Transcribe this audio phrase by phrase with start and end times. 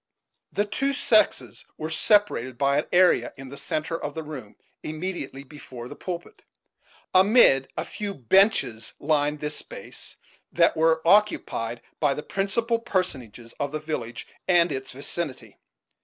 [0.51, 5.43] The two sexes were separated by an area in the centre of the room immediately
[5.43, 6.41] before the pulpit;
[7.13, 10.17] amid a few benches lined this space,
[10.53, 15.59] that were occupied by the principal personages of the village and its vicinity.